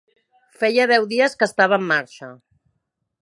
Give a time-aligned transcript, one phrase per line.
[0.61, 2.31] Feia deu dies que estava en marxa.